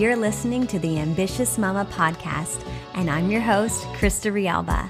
You're 0.00 0.16
listening 0.16 0.66
to 0.68 0.78
the 0.78 0.98
Ambitious 0.98 1.58
Mama 1.58 1.86
podcast, 1.92 2.66
and 2.94 3.10
I'm 3.10 3.30
your 3.30 3.42
host, 3.42 3.84
Krista 3.88 4.32
Rialba. 4.32 4.88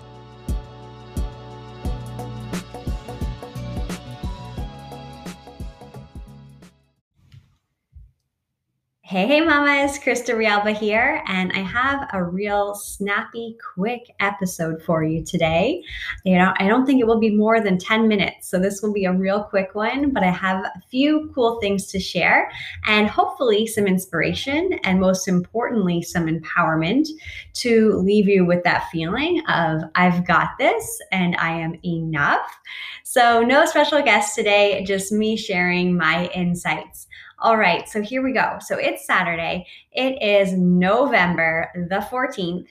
Hey, 9.10 9.26
hey, 9.26 9.40
mamas, 9.40 9.98
Krista 9.98 10.36
Rialba 10.36 10.72
here, 10.72 11.20
and 11.26 11.50
I 11.50 11.62
have 11.62 12.08
a 12.12 12.22
real 12.22 12.76
snappy, 12.76 13.56
quick 13.74 14.14
episode 14.20 14.80
for 14.84 15.02
you 15.02 15.24
today. 15.24 15.82
You 16.24 16.38
know, 16.38 16.54
I 16.60 16.68
don't 16.68 16.86
think 16.86 17.00
it 17.00 17.08
will 17.08 17.18
be 17.18 17.34
more 17.34 17.60
than 17.60 17.76
10 17.76 18.06
minutes, 18.06 18.46
so 18.46 18.60
this 18.60 18.80
will 18.80 18.92
be 18.92 19.06
a 19.06 19.12
real 19.12 19.42
quick 19.42 19.74
one, 19.74 20.12
but 20.12 20.22
I 20.22 20.30
have 20.30 20.64
a 20.64 20.80
few 20.92 21.28
cool 21.34 21.58
things 21.58 21.86
to 21.88 21.98
share 21.98 22.52
and 22.86 23.08
hopefully 23.08 23.66
some 23.66 23.88
inspiration, 23.88 24.74
and 24.84 25.00
most 25.00 25.26
importantly, 25.26 26.02
some 26.02 26.28
empowerment 26.28 27.08
to 27.54 27.94
leave 27.94 28.28
you 28.28 28.46
with 28.46 28.62
that 28.62 28.90
feeling 28.92 29.42
of 29.48 29.82
I've 29.96 30.24
got 30.24 30.50
this 30.56 31.00
and 31.10 31.34
I 31.34 31.50
am 31.50 31.74
enough. 31.84 32.60
So, 33.02 33.42
no 33.42 33.66
special 33.66 34.00
guest 34.02 34.36
today, 34.36 34.84
just 34.84 35.10
me 35.10 35.36
sharing 35.36 35.96
my 35.96 36.26
insights. 36.28 37.08
All 37.42 37.56
right, 37.56 37.88
so 37.88 38.02
here 38.02 38.22
we 38.22 38.32
go. 38.32 38.58
So 38.60 38.76
it's 38.76 39.06
Saturday. 39.06 39.66
It 39.92 40.20
is 40.22 40.52
November 40.52 41.70
the 41.74 42.06
14th. 42.10 42.66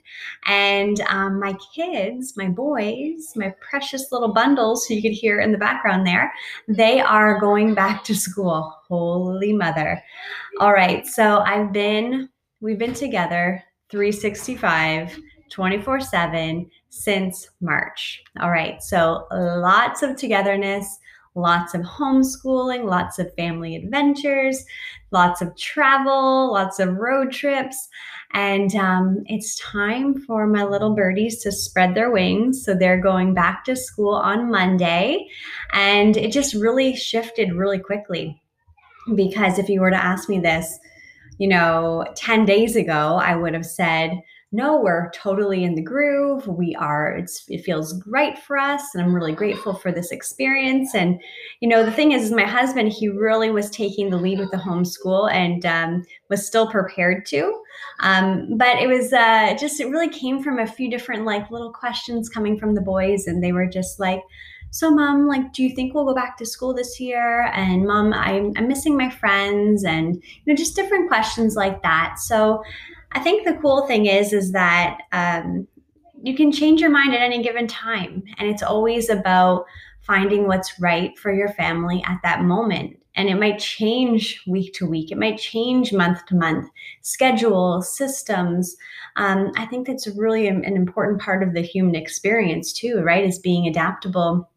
And 0.46 1.02
um, 1.10 1.40
my 1.40 1.56
kids, 1.74 2.38
my 2.38 2.50
boys, 2.50 3.34
my 3.36 3.52
precious 3.68 4.12
little 4.12 4.32
bundles, 4.32 4.86
who 4.86 4.94
you 4.94 5.02
could 5.02 5.12
hear 5.12 5.40
in 5.40 5.52
the 5.52 5.58
background 5.58 6.06
there, 6.06 6.32
they 6.68 7.00
are 7.00 7.40
going 7.40 7.74
back 7.74 8.04
to 8.04 8.16
school. 8.16 8.76
Holy 8.88 9.54
mother. 9.54 10.04
All 10.60 10.74
right, 10.74 11.08
so 11.08 11.40
I've 11.40 11.74
been, 11.74 12.30
we've 12.62 12.80
been 12.80 12.94
together 12.94 13.64
365, 13.90 15.20
24 15.50 16.00
7 16.00 16.70
since 16.90 17.50
March. 17.60 18.22
All 18.40 18.52
right, 18.52 18.84
so 18.84 19.26
lots 19.32 20.04
of 20.04 20.16
togetherness 20.16 21.00
lots 21.40 21.74
of 21.74 21.82
homeschooling, 21.82 22.86
lots 22.86 23.20
of 23.20 23.34
family 23.36 23.76
adventures, 23.76 24.66
lots 25.12 25.42
of 25.42 25.56
travel, 25.58 26.54
lots 26.54 26.80
of 26.80 26.96
road 26.96 27.32
trips. 27.32 27.88
And 28.34 28.76
um, 28.76 29.24
it's 29.26 29.56
time 29.60 30.20
for 30.22 30.46
my 30.46 30.64
little 30.64 30.96
birdies 30.96 31.42
to 31.44 31.52
spread 31.52 31.96
their 31.96 32.12
wings. 32.12 32.64
So 32.64 32.76
they're 32.76 33.02
going 33.02 33.34
back 33.34 33.64
to 33.66 33.76
school 33.76 34.14
on 34.14 34.52
Monday. 34.52 35.28
And 35.74 36.16
it 36.16 36.32
just 36.32 36.54
really 36.54 36.96
shifted 36.96 37.54
really 37.54 37.80
quickly. 37.80 38.42
Because 39.16 39.58
if 39.58 39.70
you 39.70 39.82
were 39.82 39.90
to 39.90 40.04
ask 40.04 40.30
me 40.30 40.40
this, 40.40 40.80
you 41.40 41.48
know, 41.48 42.06
10 42.16 42.46
days 42.46 42.76
ago, 42.76 43.20
I 43.22 43.36
would 43.36 43.54
have 43.54 43.66
said, 43.66 44.12
no, 44.52 44.82
we're 44.82 45.12
totally 45.12 45.64
in 45.64 45.76
the 45.76 45.82
groove. 45.82 46.48
We 46.48 46.74
are, 46.76 47.12
it's, 47.12 47.46
it 47.50 47.64
feels 47.64 47.94
great 47.94 48.40
for 48.40 48.58
us. 48.58 48.82
And 48.94 49.04
I'm 49.04 49.14
really 49.14 49.34
grateful 49.34 49.76
for 49.76 49.92
this 49.92 50.12
experience. 50.12 50.96
And, 50.96 51.22
you 51.60 51.70
know, 51.70 51.86
the 51.86 51.92
thing 51.92 52.14
is, 52.14 52.24
is 52.24 52.32
my 52.32 52.46
husband, 52.46 52.92
he 52.92 53.10
really 53.10 53.52
was 53.52 53.70
taking 53.70 54.10
the 54.10 54.18
lead 54.18 54.40
with 54.40 54.50
the 54.50 54.58
homeschool 54.58 55.32
and 55.32 55.66
um, 55.68 56.04
was 56.30 56.48
still 56.48 56.68
prepared 56.68 57.28
to. 57.28 57.62
Um, 58.00 58.58
but 58.58 58.78
it 58.80 58.88
was 58.88 59.14
uh, 59.14 59.56
just, 59.60 59.80
it 59.80 59.90
really 59.90 60.10
came 60.10 60.42
from 60.42 60.58
a 60.58 60.66
few 60.66 60.90
different 60.90 61.26
like 61.26 61.52
little 61.52 61.72
questions 61.72 62.28
coming 62.28 62.58
from 62.58 62.74
the 62.74 62.82
boys. 62.82 63.28
And 63.28 63.44
they 63.44 63.52
were 63.52 63.68
just 63.68 64.00
like, 64.00 64.22
so 64.72 64.92
mom 64.92 65.26
like 65.26 65.52
do 65.52 65.64
you 65.64 65.74
think 65.76 65.96
we'll 65.96 66.06
go 66.06 66.14
back 66.14 66.38
to 66.38 66.46
school 66.46 66.76
this 66.76 67.00
year 67.00 67.50
and 67.56 67.88
mom 67.88 68.14
I'm, 68.14 68.54
I'm 68.56 68.68
missing 68.68 68.96
my 68.96 69.10
friends 69.10 69.84
and 69.84 70.16
you 70.16 70.42
know 70.46 70.56
just 70.56 70.76
different 70.76 71.08
questions 71.08 71.56
like 71.56 71.82
that 71.82 72.20
so 72.20 72.64
I 73.12 73.20
think 73.20 73.46
the 73.46 73.58
cool 73.62 73.88
thing 73.88 74.06
is 74.06 74.34
is 74.34 74.52
that 74.52 75.00
um, 75.12 75.68
you 76.22 76.36
can 76.36 76.52
change 76.52 76.82
your 76.82 76.90
mind 76.90 77.14
at 77.14 77.22
any 77.22 77.42
given 77.42 77.68
time, 77.68 78.24
and 78.38 78.48
it's 78.50 78.64
always 78.64 79.10
about 79.10 79.66
finding 80.02 80.48
what's 80.48 80.80
right 80.80 81.18
for 81.18 81.34
your 81.34 81.50
family 81.50 82.04
at 82.08 82.20
that 82.24 82.44
moment. 82.44 82.98
And 83.16 83.28
it 83.28 83.36
might 83.36 83.60
change 83.60 84.42
week 84.48 84.74
to 84.76 84.86
week. 84.86 85.12
It 85.12 85.18
might 85.18 85.38
change 85.38 85.92
month 85.92 86.26
to 86.28 86.36
month. 86.36 86.70
Schedule, 87.02 87.82
systems. 87.82 88.78
Um, 89.18 89.52
I 89.58 89.66
think 89.66 89.88
that's 89.88 90.08
really 90.08 90.48
an 90.48 90.64
important 90.64 91.22
part 91.22 91.44
of 91.44 91.54
the 91.54 91.62
human 91.62 91.96
experience 91.96 92.72
too, 92.72 93.02
right? 93.02 93.26
Is 93.26 93.40
being 93.40 93.68
adaptable 93.68 94.50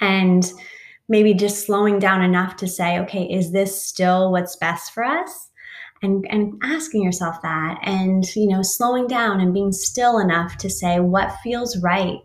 and 0.00 0.50
maybe 1.08 1.32
just 1.32 1.64
slowing 1.64 1.98
down 1.98 2.22
enough 2.22 2.56
to 2.56 2.66
say, 2.66 2.98
okay, 3.00 3.22
is 3.22 3.52
this 3.52 3.80
still 3.80 4.32
what's 4.32 4.56
best 4.56 4.92
for 4.92 5.04
us? 5.04 5.50
And 6.02 6.26
and 6.28 6.60
asking 6.62 7.02
yourself 7.02 7.40
that 7.42 7.78
and 7.82 8.24
you 8.36 8.48
know 8.48 8.62
slowing 8.62 9.06
down 9.06 9.40
and 9.40 9.54
being 9.54 9.72
still 9.72 10.18
enough 10.18 10.56
to 10.58 10.70
say 10.70 11.00
what 11.00 11.36
feels 11.42 11.78
right 11.82 12.18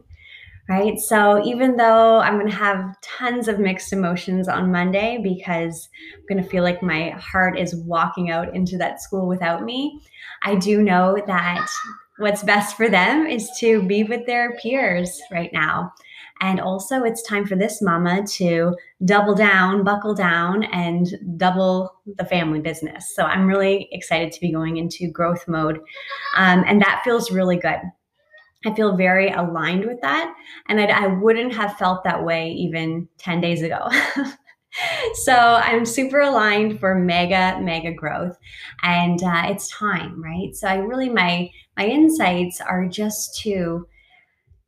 right? 0.69 0.99
So 0.99 1.43
even 1.43 1.75
though 1.75 2.19
i'm 2.19 2.35
going 2.39 2.49
to 2.49 2.55
have 2.55 2.95
tons 3.01 3.47
of 3.47 3.59
mixed 3.59 3.91
emotions 3.91 4.47
on 4.47 4.71
monday 4.71 5.19
because 5.21 5.89
i'm 6.15 6.25
going 6.27 6.43
to 6.43 6.49
feel 6.49 6.63
like 6.63 6.81
my 6.81 7.09
heart 7.11 7.59
is 7.59 7.75
walking 7.75 8.29
out 8.31 8.55
into 8.55 8.77
that 8.77 9.01
school 9.01 9.27
without 9.27 9.63
me 9.63 10.01
i 10.43 10.55
do 10.55 10.81
know 10.81 11.17
that 11.27 11.67
what's 12.21 12.43
best 12.43 12.77
for 12.77 12.89
them 12.89 13.25
is 13.25 13.49
to 13.59 13.83
be 13.83 14.03
with 14.03 14.25
their 14.25 14.57
peers 14.57 15.21
right 15.31 15.51
now 15.51 15.91
and 16.41 16.59
also, 16.59 17.03
it's 17.03 17.21
time 17.21 17.45
for 17.45 17.55
this 17.55 17.83
mama 17.83 18.25
to 18.25 18.75
double 19.05 19.35
down, 19.35 19.83
buckle 19.83 20.15
down, 20.15 20.63
and 20.63 21.07
double 21.37 21.93
the 22.17 22.25
family 22.25 22.59
business. 22.59 23.15
So 23.15 23.23
I'm 23.23 23.45
really 23.45 23.87
excited 23.91 24.31
to 24.33 24.41
be 24.41 24.51
going 24.51 24.77
into 24.77 25.07
growth 25.07 25.47
mode. 25.47 25.77
Um, 26.35 26.63
and 26.65 26.81
that 26.81 27.01
feels 27.03 27.31
really 27.31 27.57
good. 27.57 27.79
I 28.65 28.73
feel 28.73 28.97
very 28.97 29.29
aligned 29.31 29.85
with 29.85 30.01
that. 30.01 30.33
And 30.67 30.81
I'd, 30.81 30.89
I 30.89 31.07
would 31.07 31.35
not 31.35 31.53
have 31.53 31.77
felt 31.77 32.03
that 32.05 32.23
way 32.23 32.49
even 32.53 33.07
10 33.19 33.39
days 33.39 33.61
ago. 33.61 33.87
so 35.13 35.33
I'm 35.33 35.85
super 35.85 36.19
aligned 36.21 36.79
for 36.79 36.95
mega, 36.95 37.59
mega 37.61 37.93
growth. 37.93 38.37
And 38.83 39.21
uh, 39.23 39.43
it's 39.45 39.69
time, 39.69 40.23
right? 40.23 40.55
So 40.55 40.67
I 40.67 40.75
really, 40.75 41.09
my, 41.09 41.49
my 41.77 41.85
insights 41.85 42.61
are 42.61 42.87
just 42.87 43.39
to 43.41 43.87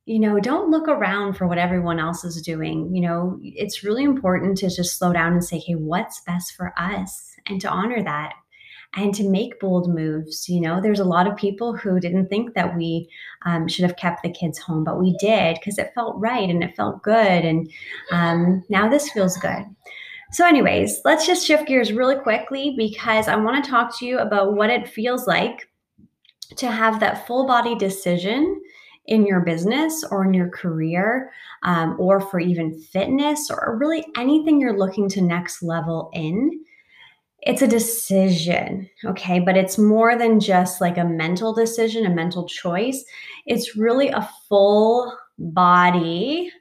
you 0.06 0.19
know, 0.19 0.40
don't 0.40 0.69
look 0.69 0.88
around 0.90 1.36
for 1.36 1.47
what 1.47 1.58
everyone 1.58 1.97
else 1.97 2.25
is 2.25 2.41
doing. 2.41 2.94
You 2.94 3.02
know, 3.03 3.40
it's 3.41 3.84
really 3.84 4.03
important 4.03 4.58
to 4.58 4.69
just 4.69 4.97
slow 4.97 5.14
down 5.14 5.31
and 5.31 5.44
say, 5.44 5.59
hey, 5.59 5.75
what's 5.75 6.20
best 6.22 6.56
for 6.56 6.74
us? 6.78 7.31
And 7.47 7.62
to 7.62 7.70
honor 7.70 8.03
that 8.03 8.34
and 8.96 9.14
to 9.16 9.28
make 9.28 9.59
bold 9.59 9.94
moves. 9.94 10.48
You 10.48 10.62
know, 10.62 10.80
there's 10.81 11.00
a 11.00 11.06
lot 11.06 11.28
of 11.28 11.36
people 11.36 11.76
who 11.76 12.00
didn't 12.00 12.28
think 12.28 12.54
that 12.54 12.76
we 12.76 13.09
um, 13.46 13.68
should 13.68 13.84
have 13.84 13.98
kept 13.98 14.24
the 14.24 14.31
kids 14.31 14.59
home, 14.59 14.84
but 14.84 15.00
we 15.00 15.16
did 15.18 15.56
because 15.56 15.78
it 15.78 15.94
felt 15.96 16.20
right 16.20 16.50
and 16.50 16.64
it 16.64 16.76
felt 16.76 17.02
good. 17.02 17.46
And 17.46 17.72
um, 18.12 18.64
now 18.70 18.90
this 18.90 19.09
feels 19.09 19.38
good. 19.38 19.66
So, 20.32 20.48
anyways, 20.48 21.02
let's 21.06 21.28
just 21.28 21.46
shift 21.46 21.68
gears 21.68 21.92
really 21.92 22.16
quickly 22.16 22.74
because 22.78 23.28
I 23.28 23.36
want 23.36 23.64
to 23.64 23.70
talk 23.70 23.98
to 24.00 24.06
you 24.06 24.18
about 24.18 24.53
what 24.53 24.70
it 24.70 24.88
feels 24.88 25.28
like 25.28 25.70
to 26.56 26.72
have 26.72 27.00
that 27.00 27.28
full 27.28 27.46
body 27.46 27.76
decision 27.76 28.59
in 29.06 29.26
your 29.26 29.42
business 29.42 30.03
or 30.09 30.26
in 30.26 30.34
your 30.34 30.50
career 30.50 31.32
um, 31.64 31.96
or 32.00 32.20
for 32.22 32.40
even 32.40 32.80
fitness 32.80 33.52
or 33.52 33.78
really 33.78 34.06
anything 34.18 34.59
you're 34.59 34.78
looking 34.78 35.09
to 35.09 35.22
next 35.22 35.62
level 35.62 36.09
in 36.14 36.64
it's 37.46 37.62
a 37.62 37.68
decision 37.68 38.90
okay? 39.06 39.40
But 39.40 39.58
it's 39.58 39.78
more 39.78 40.18
than 40.18 40.40
just 40.40 40.81
like 40.81 40.98
a 40.98 41.04
mental 41.04 41.54
decision 41.54 42.06
a 42.06 42.09
mental 42.09 42.48
choice. 42.48 43.04
It's 43.46 43.76
really 43.76 44.09
a 44.09 44.30
full 44.48 45.16
body 45.38 46.52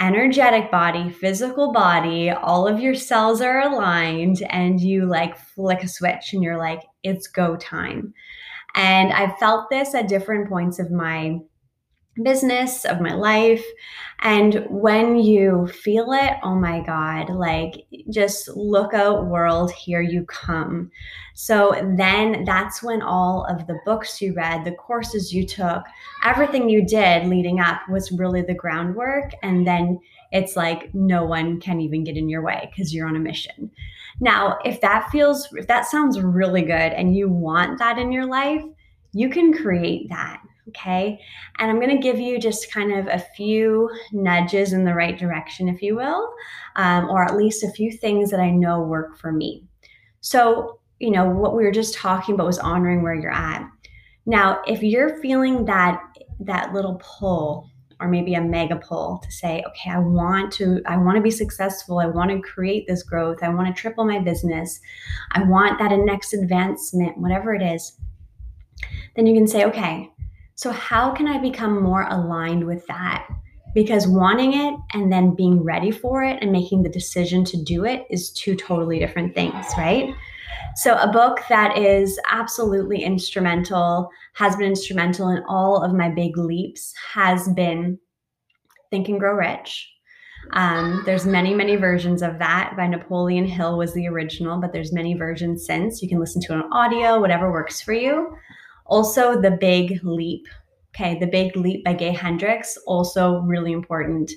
energetic 0.00 0.68
body 0.70 1.10
physical 1.10 1.72
body. 1.72 2.30
All 2.30 2.66
of 2.66 2.80
your 2.80 2.94
cells 2.94 3.40
are 3.40 3.60
aligned 3.60 4.42
and 4.50 4.80
you 4.80 5.06
like 5.06 5.38
flick 5.38 5.84
a 5.84 5.88
switch 5.88 6.32
and 6.32 6.42
you're 6.42 6.58
like 6.58 6.82
it's 7.02 7.26
go 7.28 7.56
time. 7.56 8.12
And 8.74 9.12
i 9.12 9.34
felt 9.36 9.70
this 9.70 9.94
at 9.94 10.08
different 10.08 10.48
points 10.48 10.78
of 10.78 10.90
my 10.90 11.38
business, 12.22 12.84
of 12.84 13.00
my 13.00 13.14
life. 13.14 13.64
And 14.20 14.66
when 14.68 15.16
you 15.16 15.66
feel 15.66 16.12
it, 16.12 16.34
oh 16.42 16.54
my 16.54 16.80
God, 16.80 17.30
like 17.30 17.86
just 18.10 18.48
look 18.48 18.92
out, 18.92 19.26
world, 19.26 19.72
here 19.72 20.02
you 20.02 20.24
come. 20.26 20.90
So 21.34 21.72
then 21.96 22.44
that's 22.44 22.82
when 22.82 23.02
all 23.02 23.46
of 23.48 23.66
the 23.66 23.80
books 23.86 24.20
you 24.20 24.34
read, 24.34 24.64
the 24.64 24.72
courses 24.72 25.32
you 25.32 25.46
took, 25.46 25.82
everything 26.22 26.68
you 26.68 26.84
did 26.84 27.26
leading 27.26 27.60
up 27.60 27.80
was 27.88 28.12
really 28.12 28.42
the 28.42 28.54
groundwork. 28.54 29.32
And 29.42 29.66
then 29.66 29.98
it's 30.30 30.56
like 30.56 30.94
no 30.94 31.24
one 31.24 31.60
can 31.60 31.80
even 31.80 32.04
get 32.04 32.16
in 32.16 32.28
your 32.28 32.42
way 32.42 32.70
because 32.70 32.94
you're 32.94 33.08
on 33.08 33.16
a 33.16 33.20
mission. 33.20 33.70
Now, 34.20 34.58
if 34.64 34.80
that 34.82 35.10
feels, 35.10 35.48
if 35.52 35.66
that 35.66 35.86
sounds 35.86 36.20
really 36.20 36.62
good 36.62 36.70
and 36.92 37.16
you 37.16 37.28
want 37.28 37.78
that 37.78 37.98
in 37.98 38.12
your 38.12 38.26
life, 38.26 38.62
you 39.12 39.30
can 39.30 39.52
create 39.52 40.08
that 40.10 40.42
Okay. 40.68 41.18
And 41.58 41.70
I'm 41.70 41.80
going 41.80 41.96
to 41.96 42.02
give 42.02 42.20
you 42.20 42.38
just 42.38 42.72
kind 42.72 42.92
of 42.92 43.08
a 43.08 43.18
few 43.36 43.90
nudges 44.12 44.72
in 44.72 44.84
the 44.84 44.94
right 44.94 45.18
direction, 45.18 45.68
if 45.68 45.82
you 45.82 45.96
will, 45.96 46.32
um, 46.76 47.10
or 47.10 47.24
at 47.24 47.36
least 47.36 47.64
a 47.64 47.72
few 47.72 47.90
things 47.90 48.30
that 48.30 48.40
I 48.40 48.50
know 48.50 48.80
work 48.80 49.18
for 49.18 49.32
me. 49.32 49.64
So, 50.20 50.78
you 51.00 51.10
know, 51.10 51.28
what 51.28 51.56
we 51.56 51.64
were 51.64 51.72
just 51.72 51.94
talking 51.94 52.36
about 52.36 52.46
was 52.46 52.60
honoring 52.60 53.02
where 53.02 53.14
you're 53.14 53.32
at. 53.32 53.68
Now, 54.24 54.62
if 54.66 54.82
you're 54.84 55.20
feeling 55.20 55.64
that 55.64 56.00
that 56.38 56.72
little 56.72 57.00
pull 57.02 57.68
or 58.00 58.08
maybe 58.08 58.34
a 58.34 58.40
mega 58.40 58.76
pull 58.76 59.18
to 59.24 59.30
say, 59.30 59.62
okay, 59.66 59.90
I 59.90 59.98
want 59.98 60.52
to 60.54 60.80
I 60.86 60.96
want 60.96 61.16
to 61.16 61.22
be 61.22 61.30
successful. 61.30 61.98
I 61.98 62.06
want 62.06 62.30
to 62.30 62.40
create 62.40 62.86
this 62.86 63.02
growth. 63.02 63.38
I 63.42 63.48
want 63.48 63.74
to 63.74 63.80
triple 63.80 64.04
my 64.04 64.18
business. 64.18 64.80
I 65.32 65.42
want 65.42 65.78
that 65.78 65.96
next 65.98 66.34
advancement, 66.34 67.18
whatever 67.18 67.54
it 67.54 67.62
is. 67.62 67.98
Then 69.14 69.26
you 69.26 69.34
can 69.34 69.46
say, 69.46 69.64
okay, 69.64 70.10
so 70.62 70.70
how 70.70 71.10
can 71.10 71.26
I 71.26 71.38
become 71.38 71.82
more 71.82 72.06
aligned 72.08 72.64
with 72.64 72.86
that? 72.86 73.26
Because 73.74 74.06
wanting 74.06 74.52
it 74.54 74.78
and 74.92 75.12
then 75.12 75.34
being 75.34 75.60
ready 75.60 75.90
for 75.90 76.22
it 76.22 76.38
and 76.40 76.52
making 76.52 76.84
the 76.84 76.88
decision 76.88 77.44
to 77.46 77.60
do 77.60 77.84
it 77.84 78.06
is 78.10 78.30
two 78.30 78.54
totally 78.54 79.00
different 79.00 79.34
things, 79.34 79.66
right? 79.76 80.14
So, 80.76 80.96
a 80.98 81.10
book 81.10 81.40
that 81.48 81.76
is 81.76 82.16
absolutely 82.30 83.02
instrumental, 83.02 84.08
has 84.34 84.54
been 84.54 84.68
instrumental 84.68 85.30
in 85.30 85.42
all 85.48 85.82
of 85.82 85.94
my 85.94 86.08
big 86.08 86.38
leaps, 86.38 86.94
has 87.12 87.48
been 87.48 87.98
Think 88.92 89.08
and 89.08 89.18
Grow 89.18 89.34
Rich. 89.34 89.90
Um, 90.52 91.02
there's 91.06 91.26
many, 91.26 91.54
many 91.54 91.74
versions 91.74 92.22
of 92.22 92.38
that. 92.38 92.74
By 92.76 92.86
Napoleon 92.86 93.46
Hill 93.46 93.78
was 93.78 93.94
the 93.94 94.06
original, 94.06 94.60
but 94.60 94.72
there's 94.72 94.92
many 94.92 95.14
versions 95.14 95.66
since. 95.66 96.02
You 96.02 96.08
can 96.08 96.20
listen 96.20 96.40
to 96.42 96.54
an 96.54 96.62
audio, 96.70 97.20
whatever 97.20 97.50
works 97.50 97.80
for 97.80 97.94
you. 97.94 98.36
Also, 98.86 99.40
The 99.40 99.52
Big 99.52 100.00
Leap. 100.02 100.46
Okay, 100.94 101.18
The 101.18 101.26
Big 101.26 101.56
Leap 101.56 101.84
by 101.84 101.94
Gay 101.94 102.12
Hendricks, 102.12 102.76
also 102.86 103.40
really 103.40 103.72
important. 103.72 104.30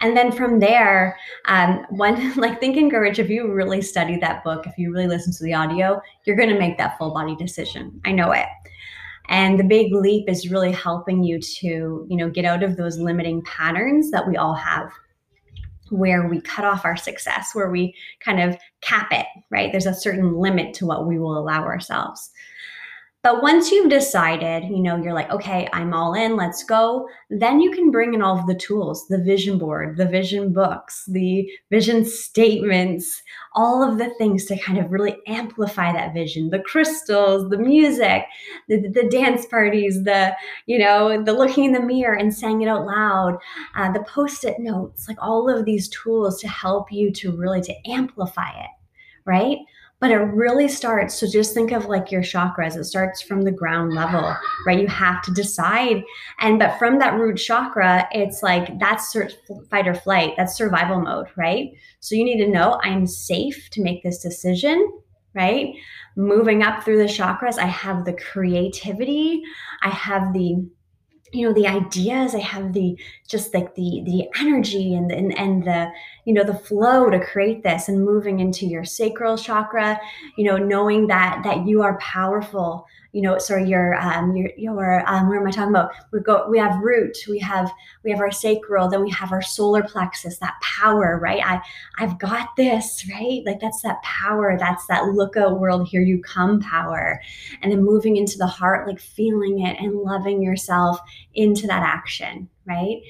And 0.00 0.16
then 0.16 0.32
from 0.32 0.60
there, 0.60 1.18
um, 1.44 1.84
one 1.90 2.34
like 2.36 2.58
Think 2.58 2.76
and 2.76 2.90
Rich, 2.90 3.18
if 3.18 3.28
you 3.28 3.52
really 3.52 3.82
study 3.82 4.16
that 4.18 4.42
book, 4.42 4.66
if 4.66 4.78
you 4.78 4.92
really 4.92 5.06
listen 5.06 5.32
to 5.32 5.44
the 5.44 5.54
audio, 5.54 6.00
you're 6.24 6.36
going 6.36 6.48
to 6.48 6.58
make 6.58 6.78
that 6.78 6.96
full 6.98 7.12
body 7.12 7.36
decision. 7.36 8.00
I 8.04 8.12
know 8.12 8.32
it. 8.32 8.46
And 9.28 9.60
the 9.60 9.64
big 9.64 9.92
leap 9.94 10.28
is 10.28 10.50
really 10.50 10.72
helping 10.72 11.22
you 11.22 11.38
to, 11.38 12.06
you 12.08 12.16
know, 12.16 12.28
get 12.28 12.44
out 12.44 12.64
of 12.64 12.76
those 12.76 12.98
limiting 12.98 13.42
patterns 13.42 14.10
that 14.10 14.26
we 14.26 14.36
all 14.36 14.54
have 14.54 14.90
where 15.90 16.28
we 16.28 16.40
cut 16.40 16.64
off 16.64 16.84
our 16.84 16.96
success, 16.96 17.50
where 17.52 17.70
we 17.70 17.94
kind 18.20 18.40
of 18.40 18.56
cap 18.80 19.08
it, 19.12 19.26
right? 19.50 19.70
There's 19.70 19.86
a 19.86 19.94
certain 19.94 20.36
limit 20.36 20.72
to 20.74 20.86
what 20.86 21.06
we 21.06 21.18
will 21.18 21.36
allow 21.36 21.62
ourselves. 21.62 22.30
But 23.22 23.42
once 23.42 23.70
you've 23.70 23.90
decided, 23.90 24.64
you 24.64 24.80
know, 24.80 24.96
you're 24.96 25.12
like, 25.12 25.30
okay, 25.30 25.68
I'm 25.74 25.92
all 25.92 26.14
in, 26.14 26.36
let's 26.36 26.64
go, 26.64 27.06
then 27.28 27.60
you 27.60 27.70
can 27.70 27.90
bring 27.90 28.14
in 28.14 28.22
all 28.22 28.38
of 28.38 28.46
the 28.46 28.54
tools 28.54 29.06
the 29.08 29.22
vision 29.22 29.58
board, 29.58 29.98
the 29.98 30.08
vision 30.08 30.54
books, 30.54 31.04
the 31.06 31.46
vision 31.70 32.06
statements, 32.06 33.20
all 33.54 33.82
of 33.82 33.98
the 33.98 34.08
things 34.14 34.46
to 34.46 34.56
kind 34.56 34.78
of 34.78 34.90
really 34.90 35.18
amplify 35.26 35.92
that 35.92 36.14
vision 36.14 36.48
the 36.48 36.60
crystals, 36.60 37.50
the 37.50 37.58
music, 37.58 38.22
the, 38.68 38.88
the 38.88 39.06
dance 39.10 39.44
parties, 39.44 40.02
the, 40.04 40.34
you 40.64 40.78
know, 40.78 41.22
the 41.22 41.34
looking 41.34 41.64
in 41.64 41.72
the 41.72 41.82
mirror 41.82 42.16
and 42.16 42.34
saying 42.34 42.62
it 42.62 42.68
out 42.68 42.86
loud, 42.86 43.36
uh, 43.76 43.92
the 43.92 44.04
post 44.04 44.44
it 44.44 44.58
notes, 44.58 45.08
like 45.08 45.18
all 45.20 45.46
of 45.46 45.66
these 45.66 45.90
tools 45.90 46.40
to 46.40 46.48
help 46.48 46.90
you 46.90 47.12
to 47.12 47.36
really 47.36 47.60
to 47.60 47.74
amplify 47.86 48.48
it, 48.48 48.70
right? 49.26 49.58
But 50.00 50.10
it 50.10 50.16
really 50.16 50.66
starts 50.66 51.14
so 51.14 51.26
just 51.30 51.54
think 51.54 51.72
of 51.72 51.84
like 51.86 52.10
your 52.10 52.22
chakras. 52.22 52.76
It 52.76 52.84
starts 52.84 53.20
from 53.22 53.42
the 53.42 53.52
ground 53.52 53.92
level 53.94 54.34
right? 54.66 54.80
You 54.80 54.88
have 54.88 55.22
to 55.22 55.32
decide. 55.32 56.02
And 56.40 56.58
but 56.58 56.78
from 56.78 56.98
that 56.98 57.14
root 57.14 57.36
chakra 57.36 58.08
it's 58.12 58.42
like 58.42 58.78
that's 58.80 59.14
fight 59.70 59.86
or 59.86 59.94
flight. 59.94 60.34
That's 60.36 60.56
survival 60.56 61.00
mode 61.00 61.28
right? 61.36 61.70
So 62.00 62.14
you 62.14 62.24
need 62.24 62.38
to 62.38 62.48
know 62.48 62.80
i'm 62.82 63.06
safe 63.06 63.68
to 63.70 63.82
make 63.82 64.02
this 64.02 64.18
decision 64.18 64.90
right? 65.32 65.74
Moving 66.16 66.64
up 66.64 66.82
through 66.82 66.98
the 66.98 67.04
chakras 67.04 67.58
i 67.58 67.66
have 67.66 68.04
the 68.04 68.14
creativity. 68.14 69.42
I 69.82 69.90
have 69.90 70.32
the 70.32 70.66
you 71.32 71.46
know 71.46 71.52
the 71.52 71.66
ideas 71.66 72.34
i 72.34 72.38
have 72.38 72.72
the 72.72 72.96
just 73.28 73.54
like 73.54 73.74
the 73.74 74.02
the 74.04 74.28
energy 74.40 74.94
and 74.94 75.12
and, 75.12 75.36
and 75.38 75.64
the 75.64 75.90
you 76.24 76.32
know 76.32 76.44
the 76.44 76.54
flow 76.54 77.08
to 77.08 77.24
create 77.24 77.62
this 77.62 77.88
and 77.88 78.04
moving 78.04 78.40
into 78.40 78.66
your 78.66 78.84
sacral 78.84 79.36
chakra 79.36 80.00
you 80.36 80.44
know 80.44 80.56
knowing 80.56 81.06
that 81.06 81.40
that 81.44 81.66
you 81.66 81.82
are 81.82 81.98
powerful 81.98 82.86
you 83.12 83.22
know, 83.22 83.38
sorry, 83.38 83.68
your 83.68 83.96
um, 83.96 84.36
your 84.36 84.50
your 84.56 85.08
um, 85.08 85.28
what 85.28 85.38
am 85.38 85.46
I 85.46 85.50
talking 85.50 85.70
about? 85.70 85.90
We 86.12 86.20
go, 86.20 86.46
we 86.48 86.58
have 86.58 86.80
root, 86.80 87.16
we 87.28 87.38
have 87.40 87.70
we 88.04 88.10
have 88.10 88.20
our 88.20 88.30
sacral, 88.30 88.88
then 88.88 89.02
we 89.02 89.10
have 89.10 89.32
our 89.32 89.42
solar 89.42 89.82
plexus, 89.82 90.38
that 90.38 90.54
power, 90.62 91.18
right? 91.20 91.42
I 91.44 91.60
I've 91.98 92.18
got 92.18 92.54
this, 92.56 93.04
right? 93.10 93.42
Like 93.44 93.60
that's 93.60 93.82
that 93.82 94.02
power, 94.02 94.56
that's 94.58 94.86
that 94.86 95.06
look 95.06 95.36
out 95.36 95.58
world, 95.58 95.88
here 95.88 96.02
you 96.02 96.22
come 96.22 96.60
power, 96.60 97.20
and 97.62 97.72
then 97.72 97.82
moving 97.82 98.16
into 98.16 98.38
the 98.38 98.46
heart, 98.46 98.86
like 98.86 99.00
feeling 99.00 99.66
it 99.66 99.76
and 99.80 99.94
loving 99.94 100.42
yourself 100.42 101.00
into 101.34 101.66
that 101.66 101.82
action, 101.82 102.48
right? 102.66 103.00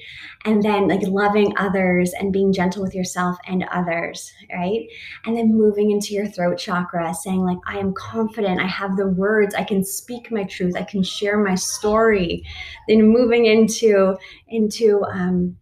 And 0.45 0.63
then 0.63 0.87
like 0.87 1.01
loving 1.03 1.53
others 1.57 2.13
and 2.13 2.33
being 2.33 2.53
gentle 2.53 2.81
with 2.81 2.95
yourself 2.95 3.37
and 3.45 3.63
others, 3.71 4.31
right? 4.53 4.87
And 5.25 5.37
then 5.37 5.53
moving 5.53 5.91
into 5.91 6.13
your 6.13 6.27
throat 6.27 6.57
chakra, 6.57 7.13
saying 7.13 7.41
like, 7.41 7.59
I 7.67 7.77
am 7.77 7.93
confident, 7.93 8.59
I 8.59 8.67
have 8.67 8.97
the 8.97 9.07
words, 9.07 9.53
I 9.55 9.63
can 9.63 9.83
speak 9.83 10.31
my 10.31 10.43
truth, 10.43 10.75
I 10.75 10.83
can 10.83 11.03
share 11.03 11.37
my 11.37 11.55
story. 11.55 12.43
Then 12.87 13.09
moving 13.09 13.45
into 13.45 14.17
into 14.47 15.03
um, 15.03 15.57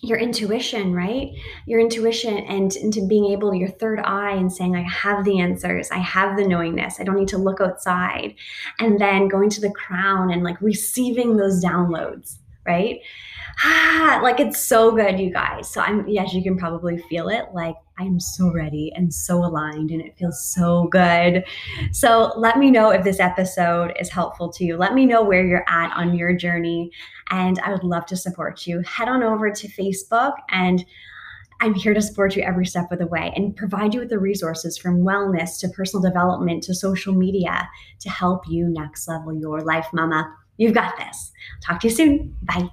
your 0.00 0.18
intuition, 0.18 0.94
right? 0.94 1.30
Your 1.66 1.80
intuition 1.80 2.38
and 2.38 2.74
into 2.76 3.06
being 3.06 3.32
able, 3.32 3.54
your 3.54 3.68
third 3.68 3.98
eye, 4.00 4.32
and 4.32 4.52
saying, 4.52 4.76
I 4.76 4.82
have 4.82 5.24
the 5.24 5.40
answers, 5.40 5.90
I 5.90 5.98
have 5.98 6.36
the 6.36 6.46
knowingness, 6.46 7.00
I 7.00 7.04
don't 7.04 7.16
need 7.16 7.28
to 7.28 7.38
look 7.38 7.60
outside. 7.60 8.34
And 8.78 9.00
then 9.00 9.28
going 9.28 9.50
to 9.50 9.60
the 9.60 9.72
crown 9.72 10.30
and 10.30 10.44
like 10.44 10.60
receiving 10.60 11.36
those 11.36 11.64
downloads, 11.64 12.38
right? 12.68 13.00
ah, 13.64 14.20
like 14.22 14.40
it's 14.40 14.60
so 14.60 14.92
good, 14.92 15.18
you 15.18 15.30
guys. 15.30 15.68
So 15.72 15.80
I'm, 15.80 16.06
yes, 16.08 16.32
you 16.32 16.42
can 16.42 16.56
probably 16.56 16.98
feel 16.98 17.28
it. 17.28 17.46
Like 17.52 17.74
I'm 17.98 18.20
so 18.20 18.52
ready 18.52 18.92
and 18.94 19.12
so 19.12 19.44
aligned 19.44 19.90
and 19.90 20.00
it 20.00 20.16
feels 20.16 20.44
so 20.44 20.84
good. 20.84 21.44
So 21.92 22.32
let 22.36 22.58
me 22.58 22.70
know 22.70 22.90
if 22.90 23.02
this 23.02 23.20
episode 23.20 23.92
is 23.98 24.10
helpful 24.10 24.52
to 24.52 24.64
you. 24.64 24.76
Let 24.76 24.94
me 24.94 25.06
know 25.06 25.22
where 25.22 25.44
you're 25.44 25.64
at 25.68 25.92
on 25.96 26.14
your 26.16 26.34
journey. 26.34 26.90
And 27.30 27.58
I 27.60 27.72
would 27.72 27.84
love 27.84 28.06
to 28.06 28.16
support 28.16 28.66
you. 28.66 28.80
Head 28.82 29.08
on 29.08 29.22
over 29.22 29.50
to 29.50 29.68
Facebook 29.68 30.34
and 30.50 30.84
I'm 31.60 31.74
here 31.74 31.92
to 31.92 32.00
support 32.00 32.36
you 32.36 32.42
every 32.44 32.66
step 32.66 32.92
of 32.92 33.00
the 33.00 33.08
way 33.08 33.32
and 33.34 33.56
provide 33.56 33.92
you 33.92 33.98
with 33.98 34.10
the 34.10 34.20
resources 34.20 34.78
from 34.78 35.00
wellness 35.00 35.58
to 35.58 35.68
personal 35.70 36.00
development 36.00 36.62
to 36.64 36.74
social 36.74 37.12
media 37.12 37.68
to 37.98 38.08
help 38.08 38.48
you 38.48 38.68
next 38.68 39.08
level 39.08 39.34
your 39.34 39.62
life, 39.62 39.88
mama. 39.92 40.32
You've 40.58 40.74
got 40.74 40.98
this. 40.98 41.32
Talk 41.64 41.80
to 41.80 41.88
you 41.88 41.94
soon. 41.94 42.36
Bye. 42.42 42.68